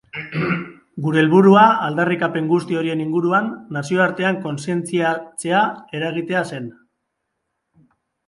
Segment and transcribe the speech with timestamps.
[1.07, 5.61] Gure helburua, aldarrikapen guzti horien inguruan, nazioartean kontzientziatzea
[5.99, 6.73] eragitea zen.